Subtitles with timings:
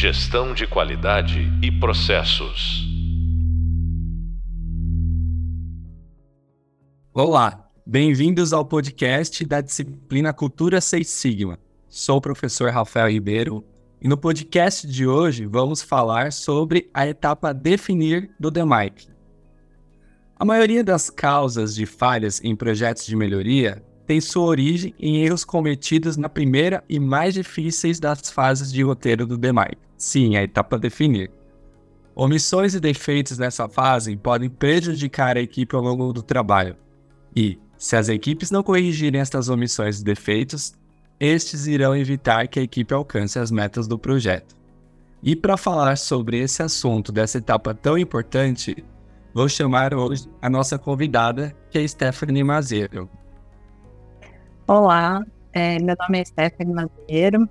[0.00, 2.88] Gestão de qualidade e processos.
[7.12, 11.58] Olá, bem-vindos ao podcast da disciplina Cultura Seis Sigma.
[11.86, 13.62] Sou o professor Rafael Ribeiro
[14.00, 19.06] e no podcast de hoje vamos falar sobre a etapa definir do DMAIC.
[20.34, 25.44] A maioria das causas de falhas em projetos de melhoria tem sua origem em erros
[25.44, 29.78] cometidos na primeira e mais difíceis das fases de roteiro do DMAIC.
[29.96, 31.30] Sim, a etapa definir.
[32.12, 36.76] Omissões e defeitos nessa fase podem prejudicar a equipe ao longo do trabalho.
[37.36, 40.74] E, se as equipes não corrigirem estas omissões e defeitos,
[41.20, 44.56] estes irão evitar que a equipe alcance as metas do projeto.
[45.22, 48.84] E para falar sobre esse assunto dessa etapa tão importante,
[49.32, 53.08] vou chamar hoje a nossa convidada, que é Stephanie Mazeiro.
[54.72, 57.48] Olá, é, meu nome é Stephanie Mazeiro,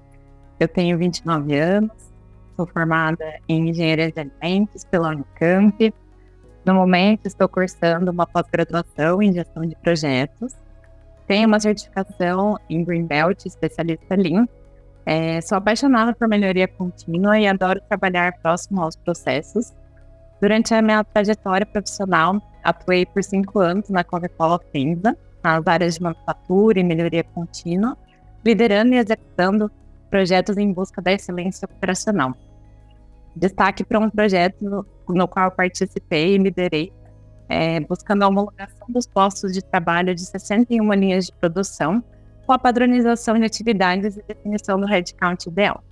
[0.57, 1.91] eu tenho 29 anos,
[2.55, 5.93] sou formada em Engenharia de Alimentos pela Unicamp.
[6.63, 10.55] No momento, estou cursando uma pós-graduação em Gestão de Projetos
[11.27, 14.47] tenho uma certificação em Greenbelt, especialista Lean.
[15.05, 19.73] É, sou apaixonada por melhoria contínua e adoro trabalhar próximo aos processos.
[20.41, 26.03] Durante a minha trajetória profissional, atuei por cinco anos na Coca-Cola FEMSA, nas áreas de
[26.03, 27.97] manufatura e melhoria contínua,
[28.43, 29.71] liderando e executando
[30.09, 32.33] projetos em busca da excelência operacional.
[33.35, 36.91] Destaque para um projeto no, no qual participei e liderei
[37.49, 42.03] é, buscando a homologação dos postos de trabalho de 61 linhas de produção,
[42.45, 45.83] com a padronização de atividades e definição do headcount ideal.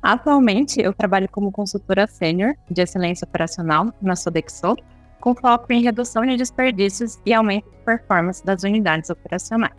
[0.00, 4.76] Atualmente, eu trabalho como consultora sênior de excelência operacional na Sodexo,
[5.20, 9.76] com foco em redução de desperdícios e aumento de performance das unidades operacionais.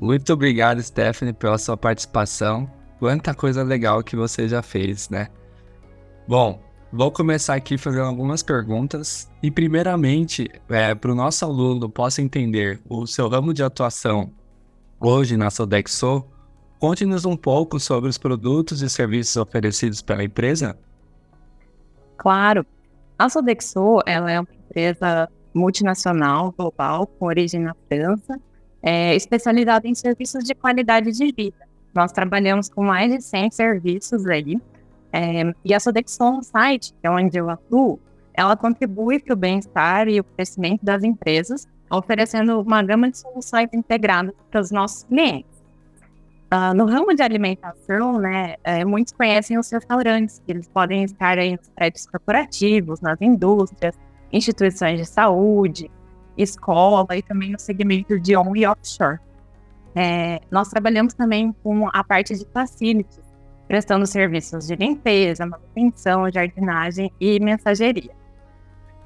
[0.00, 2.70] Muito obrigado, Stephanie, pela sua participação.
[2.98, 5.28] Quanta coisa legal que você já fez, né?
[6.26, 6.60] Bom,
[6.90, 9.30] Vou começar aqui fazendo algumas perguntas.
[9.42, 14.32] E, primeiramente, é, para o nosso aluno possa entender o seu ramo de atuação
[14.98, 16.24] hoje na Sodexo,
[16.78, 20.78] conte-nos um pouco sobre os produtos e serviços oferecidos pela empresa.
[22.16, 22.64] Claro.
[23.18, 28.38] A Sodexo ela é uma empresa multinacional, global, com origem na França,
[28.80, 31.66] é, especializada em serviços de qualidade de vida.
[31.92, 34.56] Nós trabalhamos com mais de 100 serviços aí,
[35.12, 37.98] é, e a Sodexon Site, que é onde eu atuo,
[38.32, 43.68] ela contribui para o bem-estar e o crescimento das empresas, oferecendo uma gama de soluções
[43.72, 45.57] integradas para os nossos clientes.
[46.50, 51.36] Uh, no ramo de alimentação, né, é, muitos conhecem os restaurantes, que eles podem estar
[51.36, 53.94] nos prédios corporativos, nas indústrias,
[54.32, 55.90] instituições de saúde,
[56.38, 59.18] escola e também no segmento de on e offshore.
[59.94, 63.20] É, nós trabalhamos também com a parte de facilities,
[63.66, 68.16] prestando serviços de limpeza, manutenção, jardinagem e mensageria.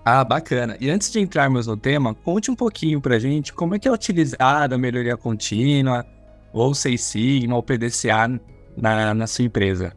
[0.04, 0.76] Ah, bacana.
[0.80, 3.92] E antes de entrarmos no tema, conte um pouquinho pra gente como é que é
[3.92, 6.04] utilizada a melhoria contínua,
[6.52, 8.28] ou Seis Sigma, ou PDCA
[8.76, 9.92] na, na sua empresa.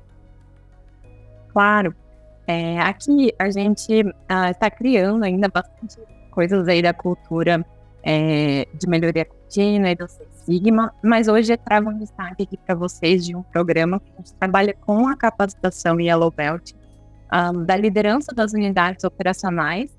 [1.52, 1.96] Claro.
[2.48, 4.04] É, aqui a gente
[4.52, 5.98] está criando ainda bastante
[6.30, 7.66] coisas aí da cultura
[8.04, 12.58] é, de melhoria contínua e do Seis Sigma, mas hoje eu trago um destaque aqui
[12.58, 16.74] para vocês de um programa que a gente trabalha com a capacitação Yellow Belt,
[17.34, 19.90] um, da liderança das unidades operacionais,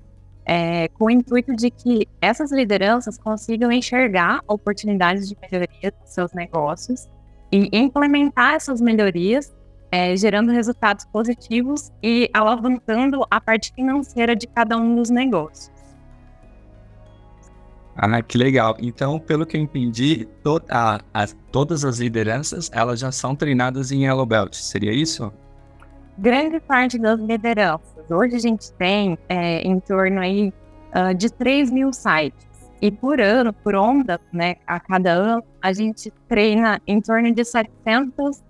[0.47, 6.31] é, com o intuito de que essas lideranças consigam enxergar oportunidades de melhoria dos seus
[6.31, 7.05] negócios
[7.51, 9.53] e implementar essas melhorias,
[9.91, 15.75] é, gerando resultados positivos e alavancando a parte financeira de cada um dos negócios.
[17.93, 18.77] Ah, que legal.
[18.79, 23.91] Então, pelo que eu entendi, to a, a, todas as lideranças, elas já são treinadas
[23.91, 25.33] em Yellow Belt, seria isso?
[26.17, 27.96] Grande parte das lideranças.
[28.09, 30.53] Hoje a gente tem é, em torno aí
[30.95, 32.47] uh, de 3 mil sites.
[32.81, 37.43] E por ano, por onda, né, a cada ano, a gente treina em torno de
[37.43, 38.43] 700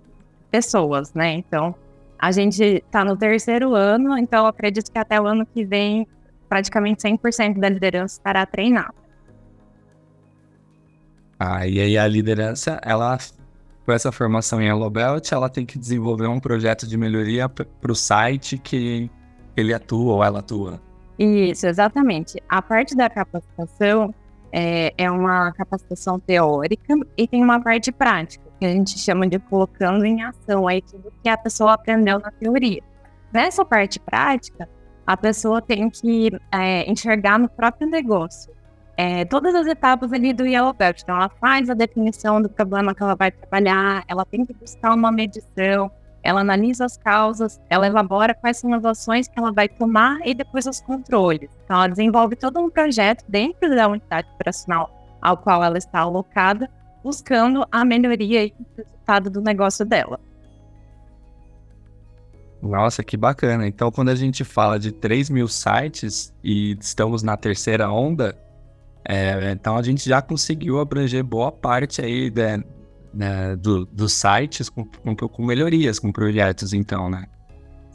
[0.50, 1.32] pessoas, né?
[1.32, 1.74] Então,
[2.18, 6.06] a gente está no terceiro ano, então acredito que até o ano que vem,
[6.48, 8.94] praticamente 100% da liderança estará treinada.
[11.38, 13.16] Ah, e aí a liderança, ela,
[13.86, 17.92] com essa formação em Yellow Belt, ela tem que desenvolver um projeto de melhoria para
[17.92, 19.08] o site que
[19.60, 20.80] ele atua ou ela atua.
[21.18, 22.42] Isso, exatamente.
[22.48, 24.14] A parte da capacitação
[24.52, 29.38] é, é uma capacitação teórica e tem uma parte prática, que a gente chama de
[29.38, 32.82] colocando em ação aí tudo que a pessoa aprendeu na teoria.
[33.32, 34.68] Nessa parte prática,
[35.06, 38.52] a pessoa tem que é, enxergar no próprio negócio
[38.98, 43.00] é, todas as etapas ali do Yellow Então, ela faz a definição do problema que
[43.00, 45.88] ela vai trabalhar, ela tem que buscar uma medição,
[46.22, 50.34] ela analisa as causas, ela elabora quais são as ações que ela vai tomar e
[50.34, 51.50] depois os controles.
[51.64, 56.70] Então, ela desenvolve todo um projeto dentro da unidade operacional ao qual ela está alocada,
[57.02, 60.20] buscando a melhoria e o resultado do negócio dela.
[62.60, 63.66] Nossa, que bacana.
[63.66, 68.36] Então, quando a gente fala de 3 mil sites e estamos na terceira onda,
[69.04, 72.62] é, então a gente já conseguiu abranger boa parte aí né,
[73.18, 77.24] né, do, dos sites com, com, com, melhorias, com projetos, então, né?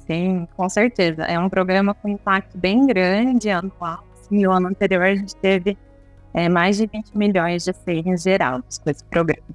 [0.06, 1.24] Sim, com certeza.
[1.24, 4.04] É um programa com impacto bem grande anual.
[4.30, 5.78] No ano anterior a gente teve
[6.34, 9.48] é, mais de 20 milhões de sales gerados com esse programa.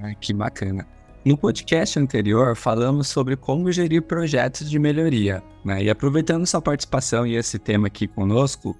[0.00, 0.86] Ah, que bacana.
[1.24, 5.42] No podcast anterior, falamos sobre como gerir projetos de melhoria.
[5.64, 5.84] Né?
[5.84, 8.78] E aproveitando sua participação e esse tema aqui conosco,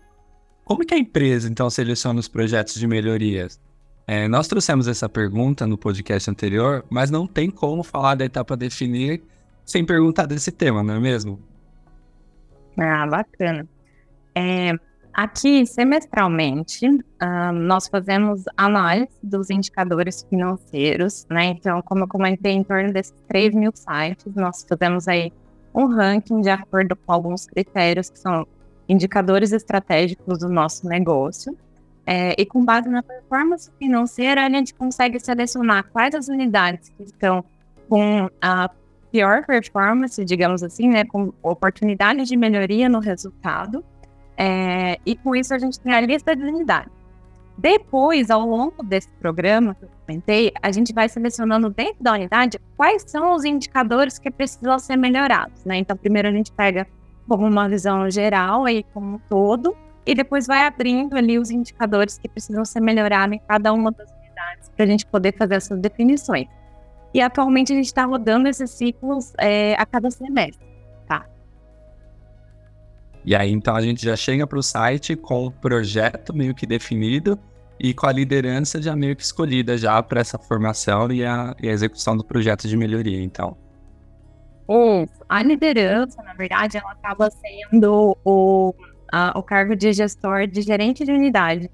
[0.65, 3.59] como que a empresa, então, seleciona os projetos de melhorias?
[4.07, 8.57] É, nós trouxemos essa pergunta no podcast anterior, mas não tem como falar da etapa
[8.57, 9.23] definir
[9.65, 11.41] sem perguntar desse tema, não é mesmo?
[12.77, 13.67] Ah, bacana.
[14.35, 14.75] É,
[15.15, 21.45] Aqui, semestralmente, uh, nós fazemos análise dos indicadores financeiros, né?
[21.45, 25.33] Então, como eu comentei, em torno desses 3 mil sites, nós fazemos aí
[25.73, 28.45] um ranking de acordo com alguns critérios que são
[28.89, 31.57] indicadores estratégicos do nosso negócio.
[32.07, 37.03] É, e com base na performance financeira, a gente consegue selecionar quais as unidades que
[37.05, 37.45] estão
[37.89, 38.71] com a
[39.11, 43.85] pior performance, digamos assim, né, com oportunidade de melhoria no resultado,
[44.37, 46.93] é, e com isso a gente tem a lista de unidades.
[47.57, 52.59] Depois, ao longo desse programa que eu comentei, a gente vai selecionando dentro da unidade
[52.77, 55.65] quais são os indicadores que precisam ser melhorados.
[55.65, 55.77] Né?
[55.77, 56.87] Então, primeiro a gente pega
[57.29, 62.19] como uma visão geral aí como um todo, e depois vai abrindo ali os indicadores
[62.19, 65.81] que precisam ser melhorados em cada uma das unidades para a gente poder fazer essas
[65.81, 66.47] definições.
[67.13, 70.75] E atualmente a gente está rodando esses ciclos é, a cada semestre.
[73.25, 76.67] E aí, então, a gente já chega para o site com o projeto meio que
[76.67, 77.39] definido
[77.81, 81.69] e com a liderança já meio que escolhida já para essa formação e a, e
[81.69, 83.57] a, execução do projeto de melhoria, então.
[84.69, 85.25] Isso.
[85.27, 88.75] A liderança, na verdade, ela acaba sendo o,
[89.15, 91.71] a, o cargo de gestor, de gerente de unidade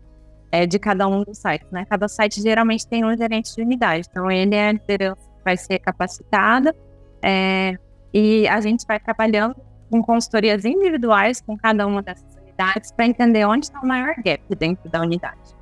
[0.53, 1.87] é, de cada um dos sites, né?
[1.89, 5.57] Cada site geralmente tem um gerente de unidade, então ele é a liderança que vai
[5.57, 6.77] ser capacitada
[7.23, 7.79] é,
[8.13, 9.57] e a gente vai trabalhando
[9.91, 14.43] com consultorias individuais com cada uma dessas unidades para entender onde está o maior gap
[14.57, 15.57] dentro da unidade.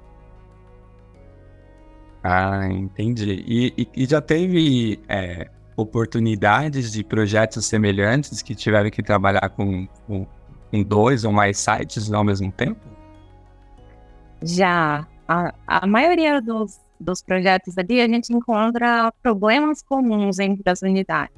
[2.25, 3.45] Ah, entendi.
[3.47, 9.87] E, e, e já teve é, oportunidades de projetos semelhantes que tiveram que trabalhar com,
[10.07, 10.27] com,
[10.71, 12.81] com dois ou mais sites ao mesmo tempo?
[14.43, 15.07] Já.
[15.27, 21.37] A, a maioria dos, dos projetos ali, a gente encontra problemas comuns entre as unidades.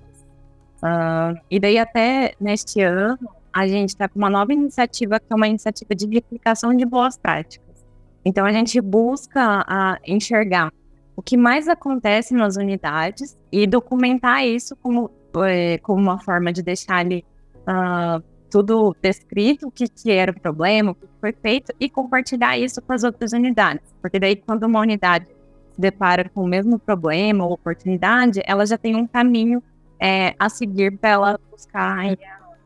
[0.82, 3.18] Uh, e daí até neste ano
[3.52, 7.18] a gente está com uma nova iniciativa que é uma iniciativa de replicação de boas
[7.18, 7.84] práticas.
[8.24, 10.72] Então a gente busca uh, enxergar
[11.16, 15.10] o que mais acontece nas unidades e documentar isso como,
[15.44, 17.24] eh, como uma forma de deixar ali
[17.62, 22.58] uh, tudo descrito, o que, que era o problema, o que foi feito, e compartilhar
[22.58, 23.82] isso com as outras unidades.
[24.02, 25.26] Porque daí, quando uma unidade
[25.72, 29.62] se depara com o mesmo problema ou oportunidade, ela já tem um caminho
[30.00, 31.98] é, a seguir para ela buscar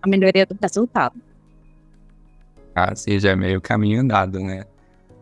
[0.02, 1.14] a melhoria do resultado.
[2.74, 4.64] Ah, já é meio caminho andado, né?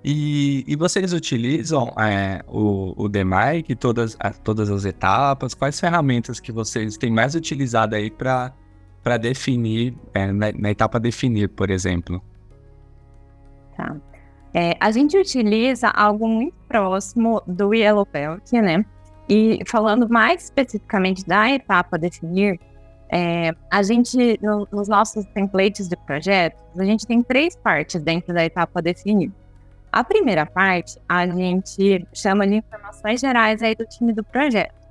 [0.04, 5.54] E, e vocês utilizam é, o, o DMAIC, todas, a, todas as etapas?
[5.54, 8.52] Quais ferramentas que vocês têm mais utilizado aí para
[9.18, 12.22] definir, é, na, na, etapa definir, por exemplo?
[13.76, 13.96] Tá.
[14.54, 18.84] É, a gente utiliza algo muito próximo do Yellow Belt, né?
[19.28, 22.60] E falando mais especificamente da etapa definir,
[23.10, 28.32] é, a gente, no, nos nossos templates de projetos, a gente tem três partes dentro
[28.32, 29.30] da etapa definir.
[29.90, 34.81] A primeira parte, a gente chama de informações gerais aí do time do projeto.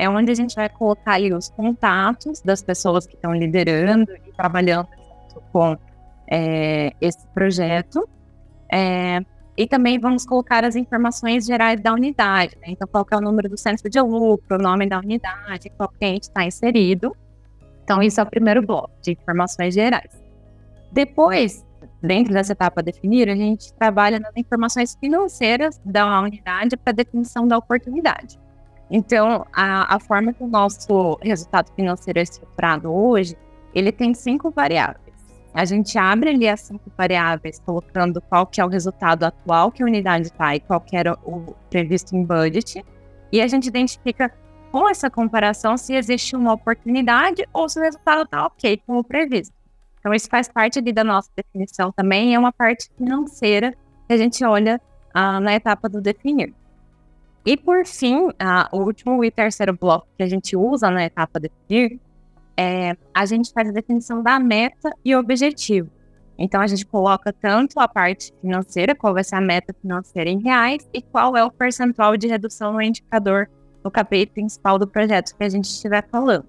[0.00, 4.32] É onde a gente vai colocar aí os contatos das pessoas que estão liderando e
[4.32, 4.88] trabalhando
[5.52, 5.76] com
[6.26, 8.08] é, esse projeto.
[8.72, 9.20] É,
[9.54, 12.68] e também vamos colocar as informações gerais da unidade, né?
[12.68, 16.28] Então, qual é o número do centro de lucro, o nome da unidade, qual cliente
[16.28, 17.14] está inserido.
[17.84, 20.10] Então, isso é o primeiro bloco de informações gerais.
[20.90, 21.62] Depois,
[22.02, 27.58] dentro dessa etapa definir, a gente trabalha nas informações financeiras da unidade para definição da
[27.58, 28.38] oportunidade.
[28.90, 33.36] Então, a, a forma que o nosso resultado financeiro é estruturado hoje,
[33.72, 35.14] ele tem cinco variáveis.
[35.54, 39.82] A gente abre ali as cinco variáveis, colocando qual que é o resultado atual que
[39.82, 42.84] a unidade está e qual que era o previsto em budget.
[43.32, 44.32] E a gente identifica
[44.70, 49.54] com essa comparação se existe uma oportunidade ou se o resultado está ok, como previsto.
[49.98, 53.74] Então, isso faz parte ali da nossa definição também, é uma parte financeira
[54.06, 54.80] que a gente olha
[55.12, 56.54] ah, na etapa do definir.
[57.44, 61.40] E por fim, ah, o último e terceiro bloco que a gente usa na etapa
[61.40, 61.98] definir
[62.56, 65.88] é a gente faz a definição da meta e objetivo.
[66.38, 70.42] Então a gente coloca tanto a parte financeira, qual vai ser a meta financeira em
[70.42, 73.48] reais, e qual é o percentual de redução no indicador
[73.82, 76.46] no KPI principal do projeto que a gente estiver falando.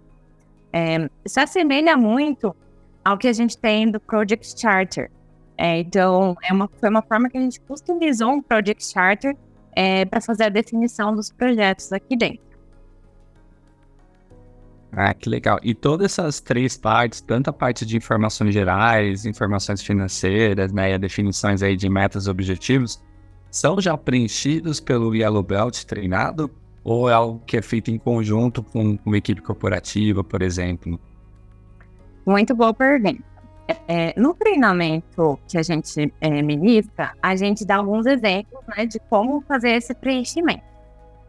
[0.73, 2.55] É, isso assemelha muito
[3.03, 5.09] ao que a gente tem do Project Charter.
[5.57, 9.35] É, então, é uma, foi uma forma que a gente customizou um Project Charter
[9.75, 12.51] é, para fazer a definição dos projetos aqui dentro.
[14.93, 15.57] Ah, que legal.
[15.63, 20.97] E todas essas três partes, tanto a parte de informações gerais, informações financeiras, né, e
[20.97, 23.01] definições aí de metas e objetivos,
[23.49, 26.51] são já preenchidos pelo Yellow Belt treinado?
[26.83, 30.99] Ou é algo que é feito em conjunto com uma equipe corporativa, por exemplo?
[32.25, 33.30] Muito boa pergunta.
[33.87, 38.99] É, no treinamento que a gente é, ministra, a gente dá alguns exemplos né, de
[39.09, 40.63] como fazer esse preenchimento.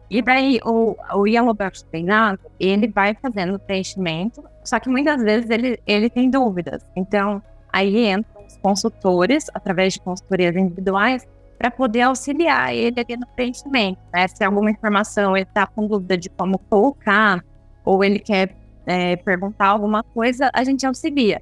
[0.09, 5.21] E daí o, o Yellow Belt treinado, ele vai fazendo o preenchimento, só que muitas
[5.23, 6.85] vezes ele, ele tem dúvidas.
[6.95, 13.27] Então, aí entram os consultores, através de consultorias individuais, para poder auxiliar ele ali no
[13.27, 13.99] preenchimento.
[14.13, 14.27] Né?
[14.27, 17.43] Se alguma informação ele está com dúvida de como colocar,
[17.85, 21.41] ou ele quer é, perguntar alguma coisa, a gente auxilia.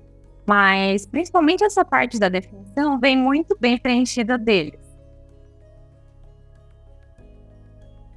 [0.51, 4.81] Mas, principalmente essa parte da definição vem muito bem preenchida deles.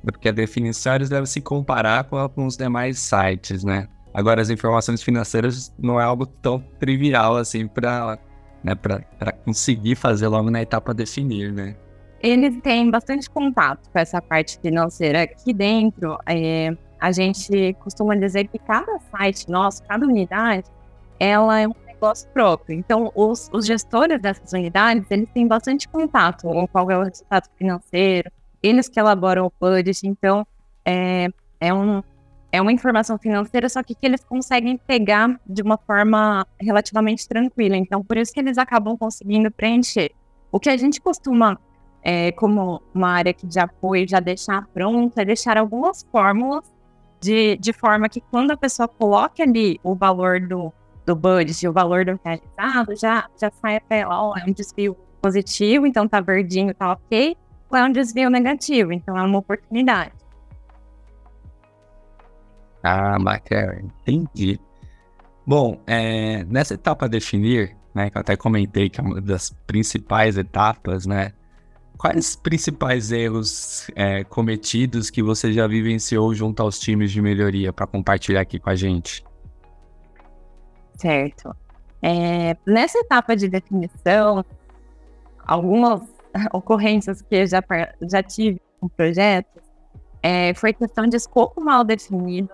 [0.02, 3.86] Porque a definição eles devem se comparar com, com os demais sites, né?
[4.12, 8.18] Agora, as informações financeiras não é algo tão trivial assim para
[8.64, 8.74] né,
[9.44, 11.76] conseguir fazer logo na etapa definir, né?
[12.20, 16.18] Eles têm bastante contato com essa parte financeira aqui dentro.
[16.26, 20.66] É, a gente costuma dizer que cada site nosso, cada unidade,
[21.20, 22.76] ela é um negócio próprio.
[22.76, 27.48] Então, os, os gestores dessas unidades, eles têm bastante contato com qual é o resultado
[27.56, 28.30] financeiro,
[28.62, 30.46] eles que elaboram o budget, então
[30.84, 31.28] é,
[31.60, 32.02] é, um,
[32.52, 37.76] é uma informação financeira, só que, que eles conseguem pegar de uma forma relativamente tranquila.
[37.76, 40.12] Então, por isso que eles acabam conseguindo preencher.
[40.52, 41.58] O que a gente costuma,
[42.02, 46.64] é, como uma área que de apoio, já deixar pronta, é deixar algumas fórmulas
[47.20, 50.72] de, de forma que quando a pessoa coloque ali o valor do,
[51.06, 55.86] do budget, o valor do realizado, já, já sai ela, ó, é um desvio positivo,
[55.86, 57.36] então tá verdinho, tá ok,
[57.70, 60.12] ou é um desvio negativo, então é uma oportunidade.
[62.82, 64.60] Ah, bacana, entendi.
[65.46, 70.36] Bom, é, nessa etapa definir, né, que eu até comentei que é uma das principais
[70.36, 71.32] etapas, né,
[71.96, 77.86] quais principais erros é, cometidos que você já vivenciou junto aos times de melhoria para
[77.86, 79.24] compartilhar aqui com a gente?
[80.96, 81.54] Certo.
[82.02, 84.44] É, nessa etapa de definição,
[85.46, 86.02] algumas
[86.52, 87.62] ocorrências que eu já,
[88.02, 89.62] já tive com projetos
[90.22, 92.50] é, foi questão de escopo mal definido.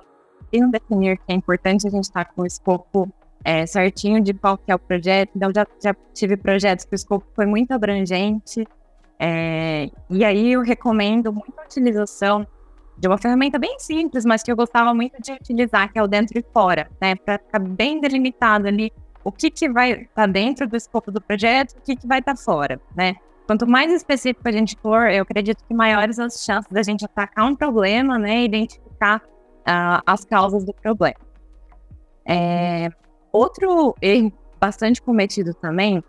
[0.52, 3.08] E no definir que é importante a gente estar tá com o escopo
[3.44, 5.30] é, certinho de qual que é o projeto.
[5.36, 8.66] Então, já, já tive projetos que o escopo foi muito abrangente.
[9.18, 12.46] É, e aí eu recomendo muito a utilização
[13.00, 16.06] de uma ferramenta bem simples, mas que eu gostava muito de utilizar, que é o
[16.06, 17.14] dentro e fora, né?
[17.14, 18.92] Para ficar bem delimitado ali
[19.24, 22.18] o que, que vai estar tá dentro do escopo do projeto, o que, que vai
[22.18, 23.14] estar tá fora, né?
[23.46, 27.46] Quanto mais específico a gente for, eu acredito que maiores as chances da gente atacar
[27.46, 28.44] um problema, né?
[28.44, 29.22] Identificar
[29.60, 31.16] uh, as causas do problema.
[32.26, 32.90] É,
[33.32, 34.30] outro erro
[34.60, 36.04] bastante cometido também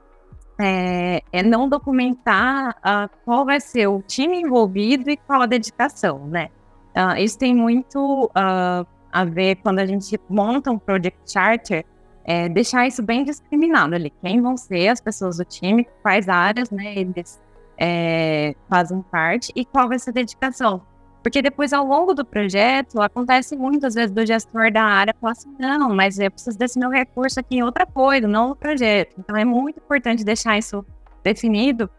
[0.59, 6.27] é, é não documentar uh, qual vai ser o time envolvido e qual a dedicação,
[6.27, 6.49] né?
[6.95, 11.85] Uh, isso tem muito uh, a ver quando a gente monta um Project Charter,
[12.23, 14.11] é, deixar isso bem discriminado ali.
[14.21, 17.41] Quem vão ser as pessoas do time, quais áreas né, eles
[17.77, 20.81] é, fazem parte e qual vai ser a dedicação.
[21.23, 25.53] Porque depois, ao longo do projeto, acontece muitas vezes do gestor da área falar assim,
[25.59, 29.15] não, mas eu preciso desse meu recurso aqui em outra coisa, não no projeto.
[29.19, 30.83] Então, é muito importante deixar isso
[31.23, 31.89] definido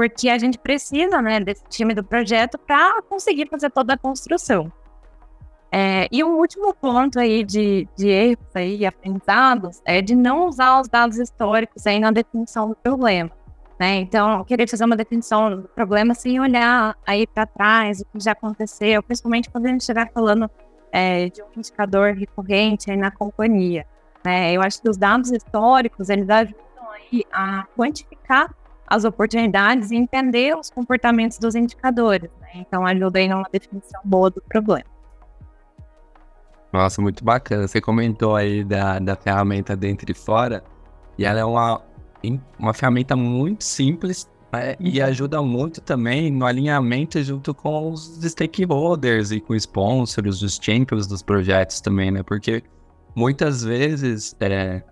[0.00, 4.72] porque a gente precisa né, desse time do projeto para conseguir fazer toda a construção.
[5.70, 10.80] É, e um último ponto aí de, de erros aí, aprendizados, é de não usar
[10.80, 13.30] os dados históricos aí na definição do problema.
[13.78, 13.96] Né?
[13.96, 18.32] Então, querer fazer uma definição do problema sem olhar aí para trás, o que já
[18.32, 20.50] aconteceu, principalmente quando a gente estiver falando
[20.90, 23.86] é, de um indicador recorrente aí na companhia.
[24.24, 24.54] Né?
[24.54, 28.50] Eu acho que os dados históricos, eles ajudam aí a quantificar
[28.90, 32.28] as oportunidades e entender os comportamentos dos indicadores.
[32.40, 32.48] Né?
[32.56, 34.84] Então, ajuda aí numa definição boa do problema.
[36.72, 37.68] Nossa, muito bacana.
[37.68, 40.64] Você comentou aí da, da ferramenta dentro e fora,
[41.16, 41.80] e ela é uma,
[42.58, 45.06] uma ferramenta muito simples né, e uhum.
[45.06, 51.06] ajuda muito também no alinhamento junto com os stakeholders e com os sponsors, os champions
[51.06, 52.22] dos projetos também, né?
[52.22, 52.62] Porque
[53.14, 54.82] muitas vezes é,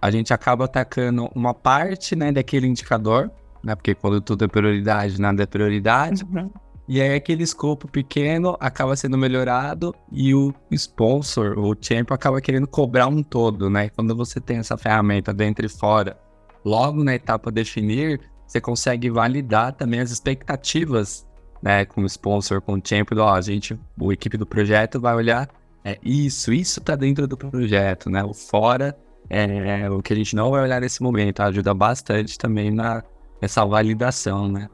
[0.00, 3.30] a gente acaba atacando uma parte né, daquele indicador,
[3.66, 3.74] né?
[3.74, 6.24] Porque quando tudo é prioridade, nada é prioridade.
[6.24, 6.48] Uhum.
[6.88, 12.68] E aí aquele escopo pequeno acaba sendo melhorado e o sponsor, o champion, acaba querendo
[12.68, 13.88] cobrar um todo, né?
[13.88, 16.16] Quando você tem essa ferramenta dentro e fora,
[16.64, 21.26] logo na etapa definir, você consegue validar também as expectativas,
[21.60, 21.84] né?
[21.84, 25.48] Com o sponsor, com o champion, ó, a gente, a equipe do projeto vai olhar,
[25.84, 28.22] é isso, isso tá dentro do projeto, né?
[28.22, 28.96] O fora
[29.28, 33.02] é o que a gente não vai olhar nesse momento, ajuda bastante também na,
[33.40, 34.68] nessa validação, né?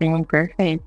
[0.00, 0.84] Sim, perfeito.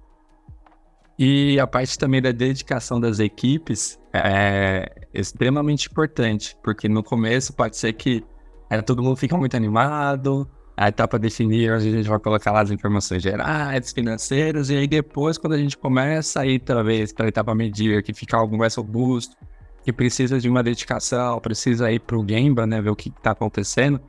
[1.18, 7.78] E a parte também da dedicação das equipes é extremamente importante, porque no começo pode
[7.78, 8.24] ser que
[8.70, 12.72] é, todo mundo fica muito animado, a etapa definir, a gente vai colocar lá as
[12.72, 17.30] informações gerais, financeiras, e aí depois, quando a gente começa a ir talvez para a
[17.30, 19.36] etapa medir, que fica algo mais robusto,
[19.84, 23.32] que precisa de uma dedicação, precisa ir para o Gemba, né, ver o que está
[23.32, 24.02] acontecendo,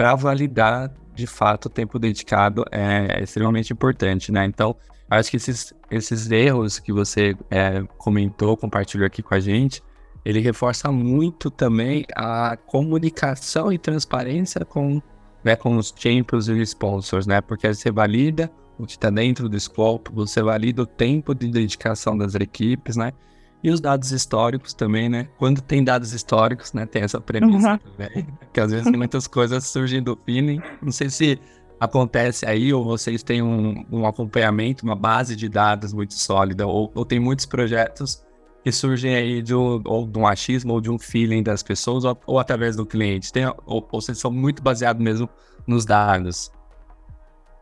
[0.00, 4.46] para validar de fato, o tempo dedicado é extremamente importante, né?
[4.46, 4.74] Então,
[5.10, 9.82] acho que esses, esses erros que você é, comentou, compartilhou aqui com a gente,
[10.24, 15.02] ele reforça muito também a comunicação e transparência com,
[15.44, 17.42] né, com os champions e sponsors, né?
[17.42, 22.16] Porque você valida o que está dentro do scope, você valida o tempo de dedicação
[22.16, 23.12] das equipes, né?
[23.62, 25.28] E os dados históricos também, né?
[25.38, 26.86] Quando tem dados históricos, né?
[26.86, 27.78] Tem essa premissa uhum.
[27.78, 28.26] também.
[28.52, 30.62] Que às vezes muitas coisas surgem do feeling.
[30.80, 31.38] Não sei se
[31.78, 36.92] acontece aí ou vocês têm um, um acompanhamento, uma base de dados muito sólida, ou,
[36.94, 38.22] ou tem muitos projetos
[38.62, 42.04] que surgem aí de um, ou de um achismo ou de um feeling das pessoas
[42.04, 43.32] ou, ou através do cliente.
[43.32, 45.28] Tem, ou, ou vocês são muito baseados mesmo
[45.66, 46.52] nos dados?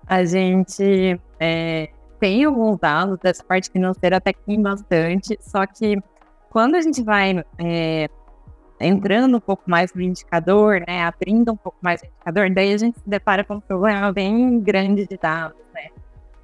[0.07, 5.99] A gente é, tem alguns dados dessa parte financeira, até que tem bastante, só que
[6.51, 8.09] quando a gente vai é,
[8.81, 12.79] entrando um pouco mais no indicador, né, abrindo um pouco mais o indicador, daí a
[12.79, 15.89] gente se depara com um problema bem grande de dados, né.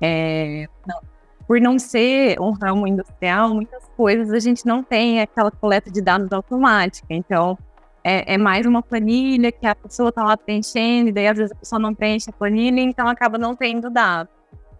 [0.00, 1.00] É, não,
[1.46, 6.00] por não ser um ramo industrial, muitas coisas a gente não tem aquela coleta de
[6.00, 7.56] dados automática, então
[8.02, 11.52] é, é mais uma planilha que a pessoa está lá preenchendo, e daí às vezes
[11.52, 14.33] a pessoa não preenche a planilha, então acaba não tendo dados.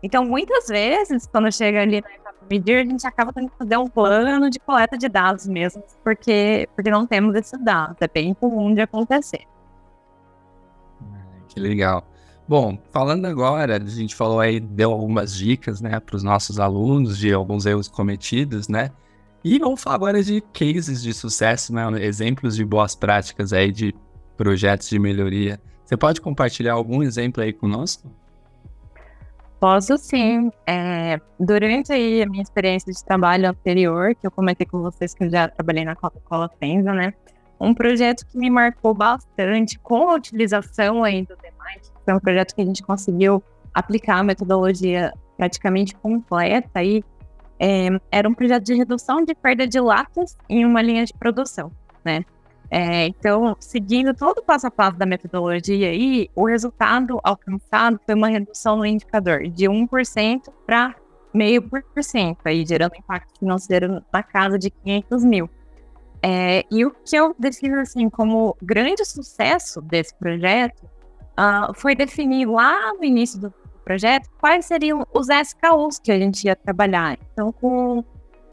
[0.05, 3.79] Então, muitas vezes, quando chega ali na etapa medir, a gente acaba tendo que fazer
[3.79, 7.97] um plano de coleta de dados mesmo, porque, porque não temos esses dados.
[7.99, 9.47] É bem comum de acontecer.
[11.49, 12.07] Que legal.
[12.47, 17.17] Bom, falando agora, a gente falou aí, deu algumas dicas, né, para os nossos alunos
[17.17, 18.91] de alguns erros cometidos, né?
[19.43, 21.83] E vamos falar agora de cases de sucesso, né?
[22.05, 23.95] Exemplos de boas práticas aí de
[24.37, 25.59] projetos de melhoria.
[25.83, 28.13] Você pode compartilhar algum exemplo aí conosco?
[29.65, 30.53] Posso sim.
[30.67, 35.25] É, durante aí a minha experiência de trabalho anterior, que eu comentei com vocês que
[35.25, 37.15] eu já trabalhei na Coca-Cola Penza, né?
[37.59, 42.55] Um projeto que me marcou bastante com a utilização aí do Demind, foi um projeto
[42.55, 47.03] que a gente conseguiu aplicar a metodologia praticamente completa aí,
[47.59, 51.73] é, era um projeto de redução de perda de latas em uma linha de produção,
[52.05, 52.23] né?
[52.71, 58.15] É, então, seguindo todo o passo a passo da metodologia aí, o resultado alcançado foi
[58.15, 60.95] uma redução no indicador de 1% para
[61.35, 65.51] 0,5%, aí gerando impacto financeiro na casa de 500 mil.
[66.23, 70.85] É, e o que eu defino assim como grande sucesso desse projeto
[71.39, 73.53] uh, foi definir lá no início do
[73.85, 77.19] projeto quais seriam os SKUs que a gente ia trabalhar.
[77.33, 78.03] Então, com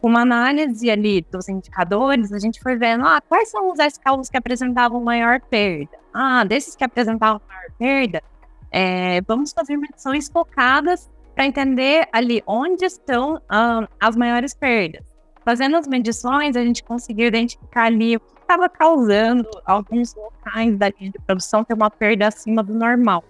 [0.07, 4.37] uma análise ali dos indicadores, a gente foi vendo ah, quais são os SKUs que
[4.37, 5.97] apresentavam maior perda.
[6.13, 8.23] Ah, desses que apresentavam maior perda,
[8.71, 15.05] é, vamos fazer medições focadas para entender ali onde estão ah, as maiores perdas.
[15.43, 20.89] Fazendo as medições, a gente conseguiu identificar ali o que estava causando alguns locais da
[20.89, 23.23] linha de produção ter uma perda acima do normal.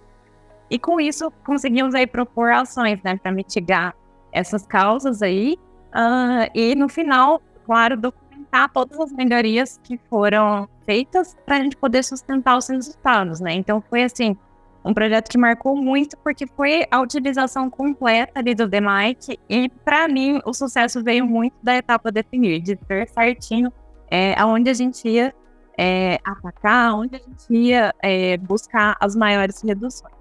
[0.69, 3.95] E com isso, conseguimos aí propor ações né, para mitigar
[4.31, 5.57] essas causas aí
[5.91, 11.75] Uh, e no final, claro, documentar todas as melhorias que foram feitas para a gente
[11.77, 13.53] poder sustentar os resultados, né?
[13.53, 14.35] Então foi assim,
[14.83, 20.07] um projeto que marcou muito porque foi a utilização completa ali do DMIC e para
[20.07, 23.71] mim o sucesso veio muito da etapa definir, de ter certinho
[24.09, 25.33] é, aonde a gente ia
[25.77, 30.20] é, atacar, onde a gente ia é, buscar as maiores reduções.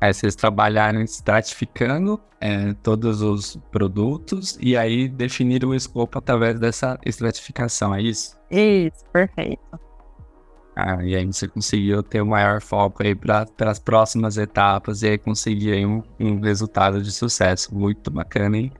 [0.00, 6.98] Aí vocês trabalharam estratificando é, todos os produtos e aí definiram o escopo através dessa
[7.04, 8.38] estratificação, é isso?
[8.50, 9.80] Isso, perfeito.
[10.76, 15.08] Ah, e aí você conseguiu ter o maior foco aí para as próximas etapas e
[15.08, 17.74] aí conseguir aí um, um resultado de sucesso.
[17.74, 18.72] Muito bacana, hein?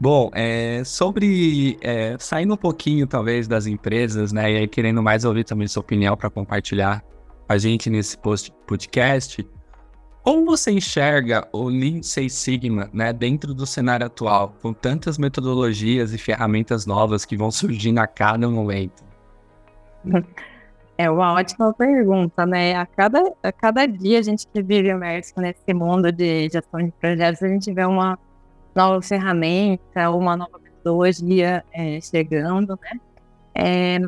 [0.00, 5.24] Bom, é, sobre é, saindo um pouquinho talvez das empresas, né, e aí querendo mais
[5.24, 7.04] ouvir também sua opinião para compartilhar
[7.48, 9.48] a gente nesse post, podcast.
[10.22, 16.12] Como você enxerga o Lean Six Sigma né, dentro do cenário atual, com tantas metodologias
[16.12, 19.02] e ferramentas novas que vão surgindo a cada momento?
[20.98, 22.74] É uma ótima pergunta, né?
[22.74, 26.90] A cada, a cada dia a gente que vive imerso nesse mundo de gestão de
[26.90, 28.18] projetos, a gente vê uma
[28.74, 33.00] nova ferramenta, uma nova metodologia é, chegando, né?
[33.54, 33.98] É,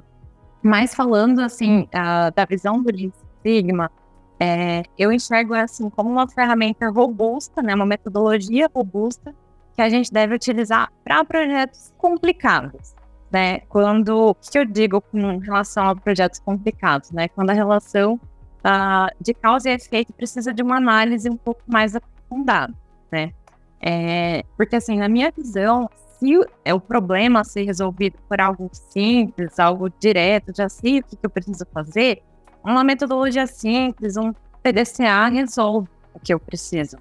[0.63, 3.11] mas falando assim a, da visão do Lean
[3.43, 3.91] Sigma,
[4.39, 9.35] é, eu enxergo assim como uma ferramenta robusta, né, uma metodologia robusta
[9.75, 12.95] que a gente deve utilizar para projetos complicados,
[13.31, 13.61] né?
[13.61, 17.29] Quando o que eu digo com relação a projetos complicados, né?
[17.29, 21.95] Quando a relação uh, de causa e efeito precisa de uma análise um pouco mais
[21.95, 22.75] aprofundada,
[23.11, 23.33] né?
[23.81, 29.59] É, porque assim, na minha visão, se é o problema ser resolvido por algo simples,
[29.59, 32.23] algo direto, já sei o que, que eu preciso fazer,
[32.65, 36.99] uma metodologia simples, um PDCA resolve o que eu preciso,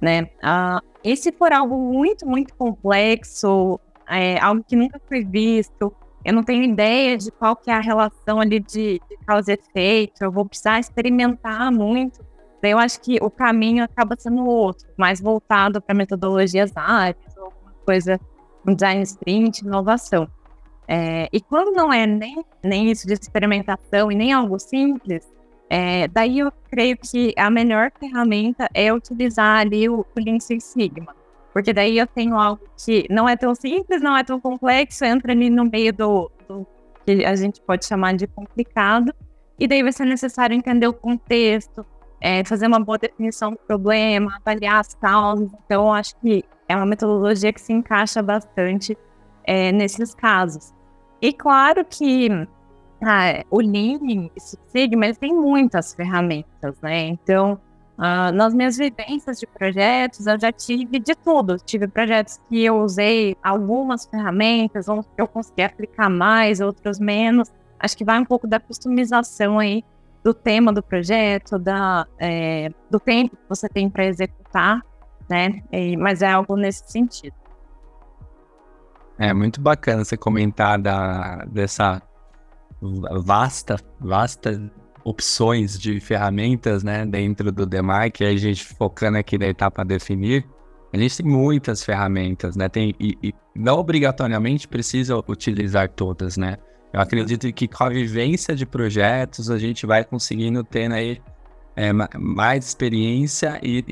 [0.00, 0.28] né?
[0.42, 5.94] Ah, e se for algo muito, muito complexo, é, algo que nunca foi visto,
[6.24, 9.54] eu não tenho ideia de qual que é a relação ali de, de causa e
[9.54, 12.24] efeito, eu vou precisar experimentar muito,
[12.60, 17.72] daí eu acho que o caminho acaba sendo outro, mais voltado para metodologias ágeis, alguma
[17.86, 18.20] coisa,
[18.66, 20.28] um design sprint, inovação.
[20.90, 25.30] É, e quando não é nem, nem isso de experimentação e nem algo simples,
[25.68, 30.64] é, daí eu creio que a melhor ferramenta é utilizar ali o, o Lean Six
[30.64, 31.14] Sigma.
[31.52, 35.32] Porque daí eu tenho algo que não é tão simples, não é tão complexo, entra
[35.32, 36.66] ali no meio do, do
[37.04, 39.14] que a gente pode chamar de complicado,
[39.58, 41.84] e daí vai ser necessário entender o contexto,
[42.20, 45.50] é, fazer uma boa definição do problema, avaliar as causas.
[45.64, 48.96] Então, acho que é uma metodologia que se encaixa bastante
[49.44, 50.72] é, nesses casos.
[51.20, 52.28] E claro que
[53.02, 57.06] ah, o Lean, o Sigma, ele tem muitas ferramentas, né?
[57.06, 57.60] Então,
[57.96, 61.56] ah, nas minhas vivências de projetos, eu já tive de tudo.
[61.58, 67.50] Tive projetos que eu usei algumas ferramentas, uns que eu consegui aplicar mais, outros menos.
[67.78, 69.84] Acho que vai um pouco da customização aí
[70.22, 74.82] do tema do projeto, da, é, do tempo que você tem para executar,
[75.28, 75.62] né?
[75.72, 77.34] E, mas é algo nesse sentido.
[79.18, 82.00] É muito bacana você comentar da, dessa
[83.24, 84.70] vasta, vasta
[85.04, 90.46] opções de ferramentas, né, dentro do DEMARC, a gente focando aqui na etapa definir,
[90.92, 96.56] a gente tem muitas ferramentas, né, tem, e, e não obrigatoriamente precisa utilizar todas, né,
[96.92, 101.20] eu acredito que com a vivência de projetos a gente vai conseguindo ter aí
[101.76, 103.84] é, mais experiência e,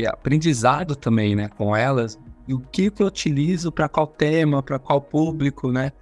[0.00, 4.78] e aprendizado também, né, com elas, e o que, eu utilizo para qual tema, para
[4.78, 5.92] qual público, né?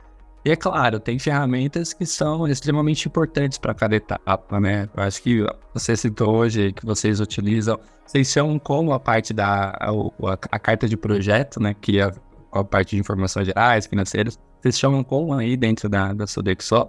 [0.44, 4.88] E é claro, tem ferramentas que são extremamente importantes para cada etapa, né?
[4.96, 9.70] Eu acho que você citou hoje que vocês utilizam, vocês chamam como a parte da
[9.70, 11.74] a, a, a carta de projeto, né?
[11.80, 12.10] Que é
[12.50, 16.88] a parte de informações gerais, financeiras, vocês chamam como aí dentro da, da Sodexo?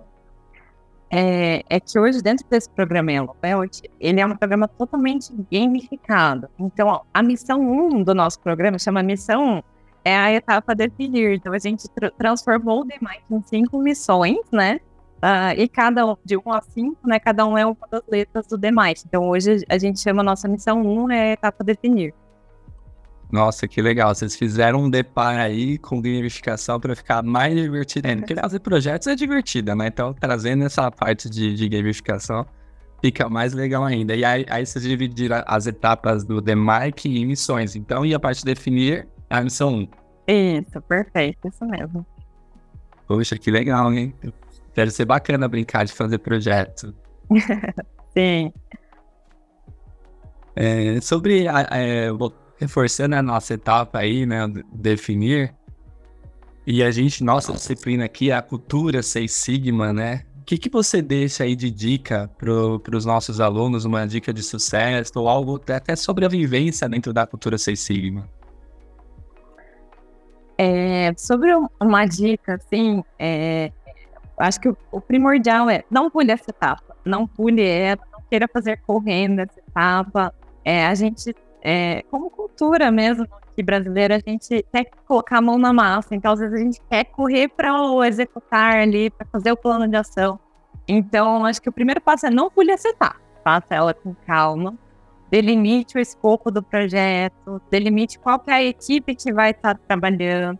[1.15, 6.49] É, é, que hoje, dentro desse programa Elobelt, ele é um programa totalmente gamificado.
[6.57, 9.63] Então, a missão 1 do nosso programa chama Missão 1,
[10.03, 11.35] é a etapa definir.
[11.35, 14.79] Então, a gente tra transformou o DMAIC em cinco missões, né?
[15.17, 17.19] Uh, e cada um, de 1 a 5, né?
[17.19, 19.03] Cada um é uma das letras do DMAIC.
[19.05, 22.11] Então, hoje a gente chama a nossa missão 1 é a etapa definir.
[23.33, 24.13] Nossa, que legal.
[24.13, 28.21] Vocês fizeram um depar aí com gamificação para ficar mais divertido ainda.
[28.21, 29.87] Porque fazer projetos é divertida, né?
[29.87, 32.45] Então, trazendo essa parte de, de gamificação
[33.01, 34.15] fica mais legal ainda.
[34.15, 37.75] E aí, aí vocês dividiram as etapas do DMAIC em missões.
[37.75, 39.87] Então, e a parte de definir a missão 1.
[40.27, 42.05] Isso, perfeito, isso mesmo.
[43.07, 44.13] Poxa, que legal, hein?
[44.75, 46.93] Deve ser bacana brincar de fazer projeto.
[48.15, 48.53] Sim.
[50.55, 52.11] É, sobre a, é,
[52.57, 55.53] reforçando a nossa etapa aí, né, definir,
[56.65, 60.23] e a gente, nossa disciplina aqui é a cultura Seis Sigma, né?
[60.41, 64.41] O que, que você deixa aí de dica para os nossos alunos, uma dica de
[64.41, 68.29] sucesso ou algo até sobre a vivência dentro da cultura Seis Sigma?
[70.57, 71.49] É, sobre
[71.81, 73.71] uma dica, assim, é,
[74.37, 78.47] acho que o, o, primordial é não pule essa etapa, não pule ela, não queira
[78.47, 80.33] fazer correndo essa etapa.
[80.63, 85.57] É, a gente, é, como cultura mesmo, que brasileira, a gente quer colocar a mão
[85.57, 86.13] na massa.
[86.13, 89.87] Então, às vezes, a gente quer correr para o executar ali, para fazer o plano
[89.87, 90.37] de ação.
[90.87, 93.15] Então, acho que o primeiro passo é não acetar.
[93.43, 94.77] Faça ela com calma.
[95.31, 100.59] Delimite o escopo do projeto, delimite qual é a equipe que vai estar trabalhando.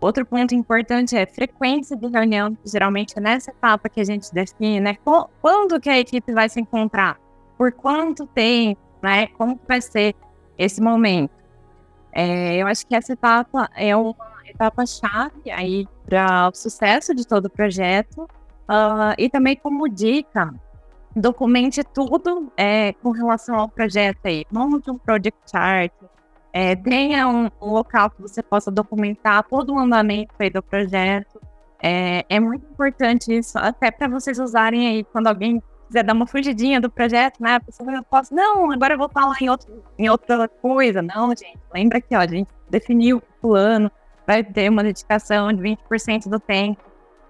[0.00, 4.80] Outro ponto importante é frequência de reunião, geralmente é nessa etapa que a gente define,
[4.80, 4.96] né?
[5.40, 7.18] Quando que a equipe vai se encontrar?
[7.56, 9.26] Por quanto tempo, né?
[9.28, 10.14] Como vai ser
[10.60, 11.32] esse momento?
[12.12, 14.14] É, eu acho que essa etapa é uma
[14.46, 18.22] etapa chave aí para o sucesso de todo o projeto
[18.68, 20.52] uh, e também como dica
[21.14, 24.44] documente tudo é, com relação ao projeto aí.
[24.50, 25.92] Monte um project chart,
[26.52, 31.40] é, tenha um, um, local que você possa documentar todo o andamento aí do projeto.
[31.82, 36.26] É, é muito importante isso, até para vocês usarem aí quando alguém quiser dar uma
[36.26, 37.56] fugidinha do projeto, né?
[37.56, 41.02] A pessoa não posso, não, agora eu vou falar em, outro, em outra coisa.
[41.02, 43.90] Não, gente, lembra que ó, a gente definiu o plano,
[44.24, 46.80] vai ter uma dedicação de 20% do tempo,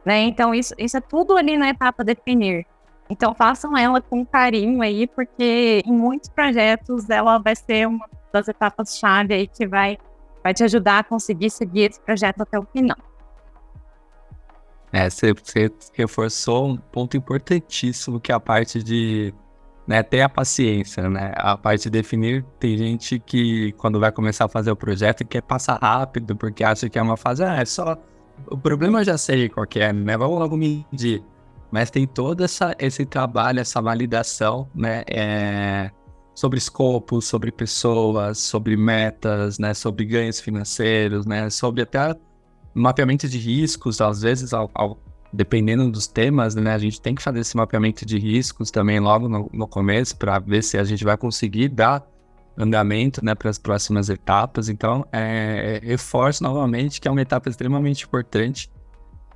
[0.05, 0.20] né?
[0.20, 2.66] Então, isso, isso é tudo ali na etapa definir.
[3.09, 8.46] Então, façam ela com carinho aí, porque em muitos projetos ela vai ser uma das
[8.46, 9.99] etapas-chave aí que vai,
[10.44, 12.96] vai te ajudar a conseguir seguir esse projeto até o final.
[14.92, 19.33] É, você, você reforçou um ponto importantíssimo que é a parte de
[19.87, 21.33] né, ter a paciência, né?
[21.37, 25.42] A parte de definir, tem gente que quando vai começar a fazer o projeto quer
[25.42, 27.96] passar rápido, porque acha que é uma fase, ah, é só.
[28.48, 30.16] O problema eu já sei qual é, né?
[30.16, 31.24] Vamos logo medir.
[31.70, 35.03] Mas tem todo essa, esse trabalho, essa validação, né?
[35.09, 35.90] É,
[36.35, 39.74] sobre escopo, sobre pessoas, sobre metas, né?
[39.74, 41.50] Sobre ganhos financeiros, né?
[41.50, 42.14] Sobre até
[42.74, 44.98] mapeamento de riscos, às vezes, ao, ao,
[45.33, 49.28] dependendo dos temas, né, a gente tem que fazer esse mapeamento de riscos também logo
[49.28, 52.06] no, no começo para ver se a gente vai conseguir dar
[52.56, 54.68] andamento né, para as próximas etapas.
[54.68, 58.70] Então, é, reforço novamente que é uma etapa extremamente importante.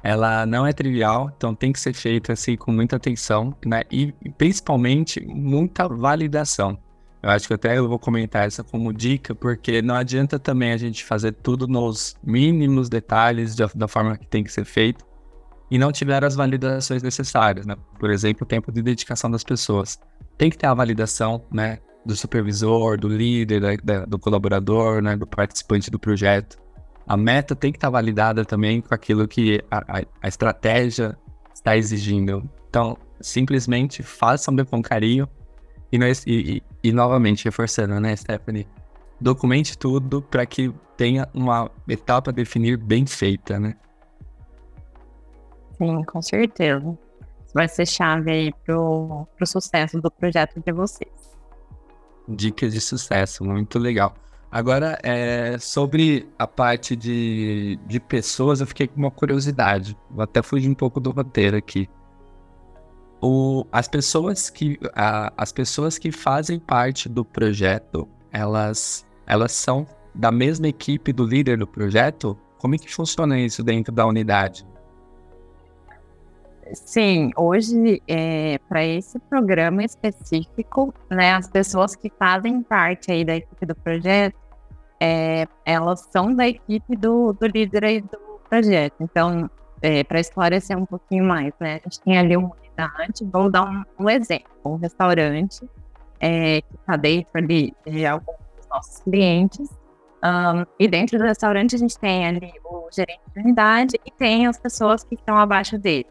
[0.03, 3.85] Ela não é trivial, então tem que ser feita assim com muita atenção, né?
[3.91, 6.79] E, e principalmente muita validação.
[7.25, 10.77] Eu acho que até eu vou comentar essa como dica, porque não adianta também a
[10.77, 15.07] gente fazer tudo nos mínimos detalhes de, da forma que tem que ser feito
[15.71, 17.77] e não tiver as validações necessárias, né?
[17.99, 19.99] Por exemplo, o tempo de dedicação das pessoas.
[20.37, 21.79] Tem que ter a validação, né?
[22.05, 25.17] Do supervisor, do líder, da, da, do colaborador, né?
[25.17, 26.59] Do participante do projeto.
[27.09, 31.17] A meta tem que estar validada também com aquilo que a, a, a estratégia
[31.55, 32.47] está exigindo.
[32.69, 35.27] Então, simplesmente façam com carinho
[35.91, 38.67] e, nós, e, e, e, novamente, reforçando, né, Stephanie?
[39.21, 43.77] Documente tudo para que tenha uma etapa a definir bem feita, né?
[45.79, 46.99] Sim, com certeza.
[47.55, 51.13] vai ser chave aí pro, pro sucesso do projeto de vocês.
[52.29, 54.15] Dicas de sucesso, muito legal.
[54.51, 59.97] Agora, é, sobre a parte de, de pessoas, eu fiquei com uma curiosidade.
[60.11, 61.89] Vou até fugir um pouco do roteiro aqui
[63.25, 69.87] o, as pessoas que a, as pessoas que fazem parte do projeto, elas elas são
[70.15, 72.39] da mesma equipe do líder do projeto?
[72.59, 74.67] Como é que funciona isso dentro da unidade?
[76.75, 83.37] Sim, hoje é, para esse programa específico, né, as pessoas que fazem parte aí da
[83.37, 84.37] equipe do projeto,
[85.01, 88.97] é, elas são da equipe do, do líder aí do projeto.
[89.01, 89.49] Então,
[89.83, 92.51] é, para esclarecer um pouquinho mais, né, a gente tem ali um
[93.33, 95.69] vou dar um, um exemplo, um restaurante
[96.21, 99.69] é, que está dentro ali de alguns dos nossos clientes,
[100.25, 104.47] um, e dentro do restaurante a gente tem ali o gerente de unidade e tem
[104.47, 106.07] as pessoas que estão abaixo dele.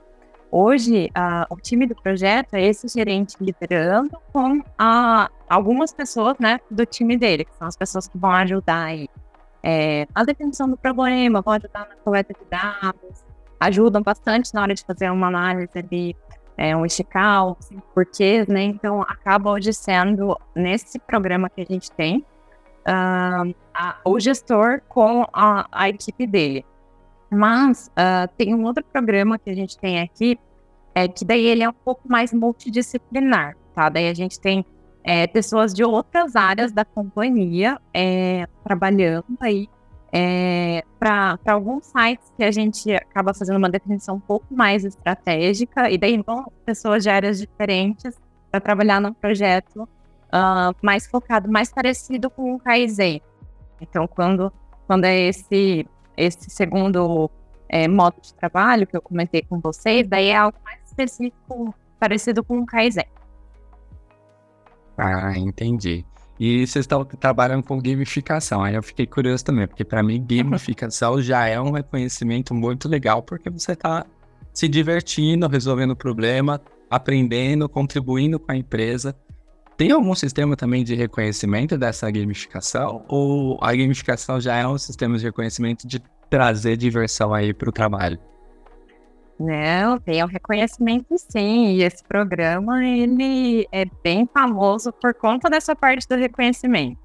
[0.52, 6.60] Hoje, uh, o time do projeto é esse gerente liderando com uh, algumas pessoas né,
[6.69, 9.10] do time dele, que são as pessoas que vão ajudar aí,
[9.63, 13.23] é, a definição do problema, vão ajudar na coleta de dados,
[13.60, 16.15] ajudam bastante na hora de fazer uma análise ali
[16.57, 18.63] é, um estical, assim, porquês, né?
[18.63, 22.25] Então, acaba hoje sendo, nesse programa que a gente tem,
[22.87, 26.65] uh, a, o gestor com a, a equipe dele.
[27.29, 30.39] Mas uh, tem um outro programa que a gente tem aqui,
[30.93, 33.89] é que daí ele é um pouco mais multidisciplinar, tá?
[33.89, 34.63] Daí a gente tem
[35.03, 39.67] é, pessoas de outras áreas da companhia é, trabalhando aí
[40.15, 45.89] é, para alguns sites que a gente acaba fazendo uma definição um pouco mais estratégica,
[45.89, 48.15] e daí vão pessoas de áreas diferentes
[48.52, 53.23] para trabalhar num projeto uh, mais focado, mais parecido com o Kaizen.
[53.82, 54.54] Então, quando,
[54.86, 57.28] quando é esse, esse segundo
[57.67, 62.43] é, modo de trabalho que eu comentei com vocês, daí é algo mais específico, parecido
[62.43, 63.08] com o Kaizen.
[64.95, 66.06] Ah, entendi.
[66.45, 68.62] E vocês estão trabalhando com gamificação.
[68.62, 73.23] Aí eu fiquei curioso também, porque para mim gamificação já é um reconhecimento muito legal,
[73.23, 74.06] porque você está
[74.53, 79.15] se divertindo, resolvendo problema, aprendendo, contribuindo com a empresa.
[79.77, 83.06] Tem algum sistema também de reconhecimento dessa gamificação?
[83.08, 87.71] Ou a gamificação já é um sistema de reconhecimento de trazer diversão aí para o
[87.71, 88.19] trabalho?
[89.39, 95.76] Não, tem um reconhecimento sim, e esse programa ele é bem famoso por conta dessa
[95.76, 97.00] parte do reconhecimento.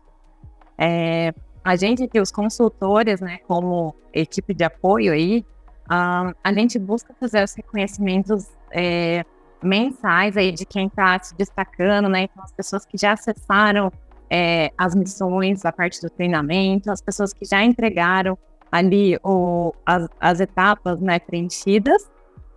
[0.76, 1.32] É,
[1.64, 5.44] a gente aqui, os consultores, né, como equipe de apoio aí,
[5.88, 9.24] a gente busca fazer os reconhecimentos é,
[9.62, 13.90] mensais aí de quem está se destacando, né, então as pessoas que já acessaram
[14.30, 18.36] é, as missões, a parte do treinamento, as pessoas que já entregaram
[18.70, 22.10] ali o, as, as etapas né, preenchidas,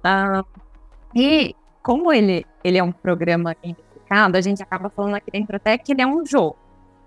[0.03, 0.45] Uh,
[1.15, 5.77] e como ele, ele é um programa gamificado, a gente acaba falando aqui dentro até
[5.77, 6.57] que ele é um jogo.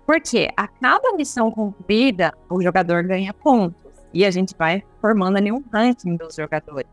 [0.05, 3.75] Porque a cada missão cumprida, o jogador ganha pontos.
[4.13, 6.89] E a gente vai formando ali um ranking dos jogadores.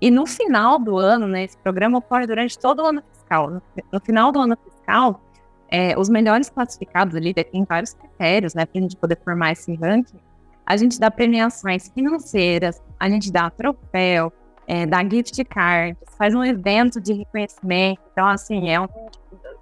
[0.00, 3.50] E no final do ano, né, esse programa ocorre durante todo o ano fiscal.
[3.50, 3.62] No,
[3.92, 5.20] no final do ano fiscal,
[5.68, 9.74] é, os melhores classificados ali, tem vários critérios, né, para a gente poder formar esse
[9.76, 10.18] ranking.
[10.66, 14.32] A gente dá premiações financeiras, a gente dá troféu,
[14.66, 18.00] é, dá gift cards, faz um evento de reconhecimento.
[18.12, 18.88] Então, assim, é um,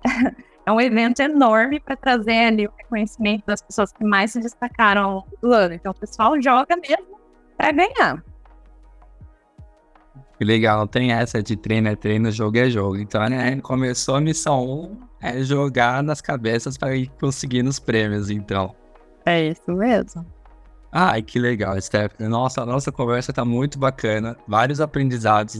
[0.66, 5.02] é um evento enorme para trazer ali o reconhecimento das pessoas que mais se destacaram
[5.02, 5.74] ao longo do ano.
[5.74, 7.18] Então, o pessoal joga mesmo
[7.56, 8.22] para ganhar.
[10.38, 12.96] Que legal, tem essa de treino é treino, jogo é jogo.
[12.96, 18.28] Então, né, começou a missão 1, é jogar nas cabeças para ir conseguindo os prêmios,
[18.28, 18.74] então.
[19.24, 20.26] É isso mesmo.
[20.94, 22.28] Ai, que legal, Stephanie.
[22.28, 24.37] Nossa, a nossa conversa tá muito bacana.
[24.46, 25.55] Vários aprendizados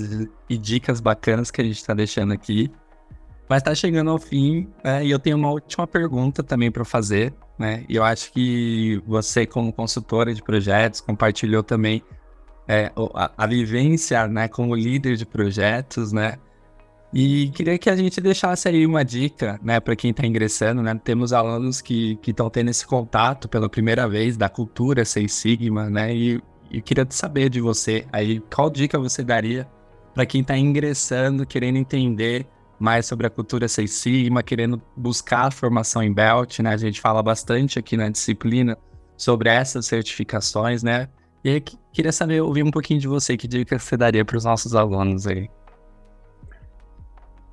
[0.49, 2.71] e dicas bacanas que a gente tá deixando aqui.
[3.49, 5.05] Mas tá chegando ao fim, né?
[5.05, 7.85] E eu tenho uma última pergunta também para fazer, né?
[7.89, 12.03] E eu acho que você, como consultora de projetos, compartilhou também
[12.69, 16.39] é, a, a vivência, né, como líder de projetos, né?
[17.15, 20.99] E queria que a gente deixasse aí uma dica, né, para quem está ingressando, né?
[21.05, 26.15] Temos alunos que estão tendo esse contato pela primeira vez da cultura Seis Sigma, né?
[26.15, 29.69] E, e queria saber de você aí, qual dica você daria
[30.15, 32.47] para quem está ingressando, querendo entender
[32.79, 36.71] mais sobre a cultura Seis Sigma, querendo buscar a formação em Belt, né?
[36.71, 38.77] A gente fala bastante aqui na disciplina
[39.19, 41.09] sobre essas certificações, né?
[41.45, 44.45] E aí, queria saber, ouvir um pouquinho de você, que dica você daria para os
[44.45, 45.51] nossos alunos aí?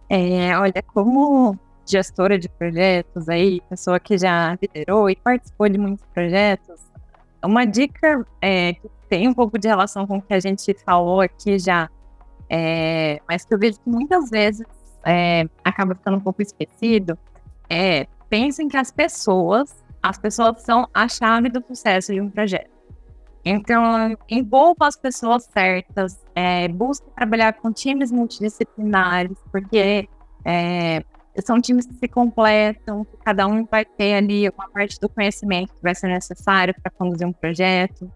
[0.09, 6.05] É, olha, como gestora de projetos aí, pessoa que já liderou e participou de muitos
[6.13, 6.79] projetos,
[7.43, 11.21] uma dica é, que tem um pouco de relação com o que a gente falou
[11.21, 11.89] aqui já,
[12.49, 14.65] é, mas que eu vejo que muitas vezes
[15.05, 17.17] é, acaba ficando um pouco esquecido,
[17.69, 22.78] é pensem que as pessoas, as pessoas são a chave do sucesso de um projeto.
[23.43, 30.09] Então, envolva as pessoas certas, é, busque trabalhar com times multidisciplinares, porque
[30.43, 31.03] é,
[31.45, 35.73] são times que se completam, que cada um vai ter ali uma parte do conhecimento
[35.73, 38.11] que vai ser necessário para conduzir um projeto.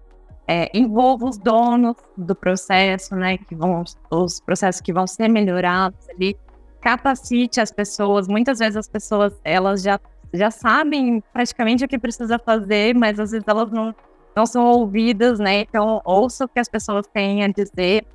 [0.45, 3.81] É, envolva os donos do processo, né, que vão,
[4.11, 6.35] os processos que vão ser melhorados ali,
[6.81, 8.27] capacite as pessoas.
[8.27, 9.97] Muitas vezes as pessoas elas já
[10.33, 13.93] já sabem praticamente o que precisa fazer, mas às vezes elas não
[14.35, 15.61] não são ouvidas, né?
[15.61, 18.05] Então, ouça o que as pessoas têm a dizer,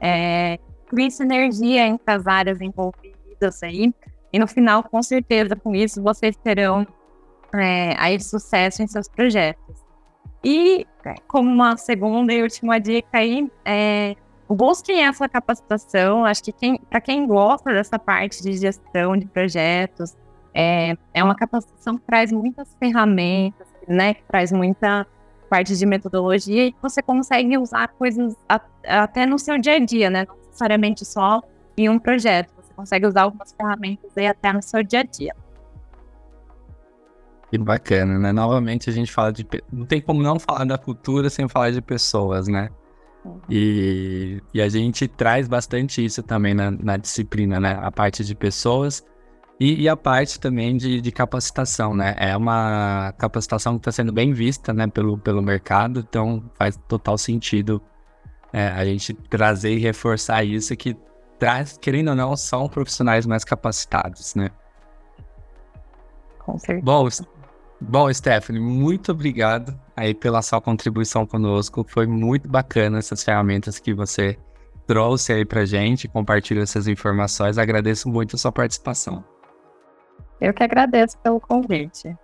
[0.00, 3.92] é, crie sinergia entre as áreas envolvidas aí,
[4.32, 6.86] e no final, com certeza, com isso, vocês terão
[7.54, 9.84] é, aí sucesso em seus projetos.
[10.44, 10.86] E,
[11.26, 14.14] como uma segunda e última dica aí, é,
[14.48, 16.24] busquem essa capacitação.
[16.24, 20.16] Acho que quem, para quem gosta dessa parte de gestão de projetos,
[20.54, 24.14] é, é uma capacitação que traz muitas ferramentas, né?
[24.14, 25.06] Que traz muita
[25.48, 30.10] parte de metodologia e você consegue usar coisas a, até no seu dia a dia,
[30.10, 30.26] né?
[30.26, 31.42] Não necessariamente só
[31.76, 32.52] em um projeto.
[32.56, 35.34] Você consegue usar algumas ferramentas aí até no seu dia a dia.
[37.50, 38.30] Que bacana, né?
[38.30, 39.46] Novamente a gente fala de.
[39.72, 42.68] Não tem como não falar da cultura sem falar de pessoas, né?
[43.24, 43.40] Uhum.
[43.48, 47.78] E, e a gente traz bastante isso também na, na disciplina, né?
[47.80, 49.02] A parte de pessoas
[49.60, 52.14] e, e, a parte também de, de, capacitação, né?
[52.16, 57.18] É uma capacitação que está sendo bem vista, né, pelo, pelo mercado, então faz total
[57.18, 57.82] sentido
[58.52, 60.96] é, a gente trazer e reforçar isso que
[61.40, 64.50] traz, querendo ou não, são profissionais mais capacitados, né?
[66.38, 66.84] Com certeza.
[66.84, 67.08] Bom,
[67.80, 71.84] bom, Stephanie, muito obrigado aí pela sua contribuição conosco.
[71.88, 74.38] Foi muito bacana essas ferramentas que você
[74.86, 77.58] trouxe aí pra gente, compartilha essas informações.
[77.58, 79.24] Agradeço muito a sua participação.
[80.40, 82.16] Eu que agradeço pelo convite.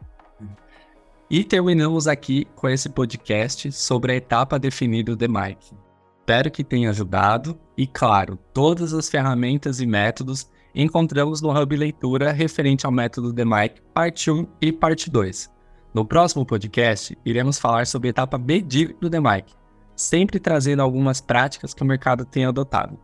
[1.30, 5.74] E terminamos aqui com esse podcast sobre a etapa definida do Mike.
[6.20, 12.32] Espero que tenha ajudado e, claro, todas as ferramentas e métodos encontramos no Hub Leitura
[12.32, 15.50] referente ao método DMIC parte 1 e parte 2.
[15.92, 18.62] No próximo podcast, iremos falar sobre a etapa B
[19.00, 19.52] do DMIC,
[19.94, 22.98] sempre trazendo algumas práticas que o mercado tem adotado.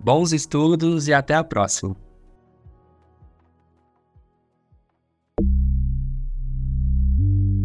[0.00, 1.96] Bons estudos e até a próxima!